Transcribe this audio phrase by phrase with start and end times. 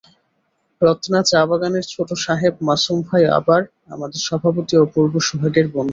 [0.81, 3.61] রত্না চা-বাগানের ছোট সাহেব মাসুম ভাই আবার
[3.89, 5.89] আমাদের সভাপতি অপূর্ব সোহাগের বন্ধু।